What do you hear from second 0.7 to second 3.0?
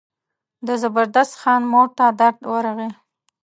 زبردست خان مور ته درد ورغی.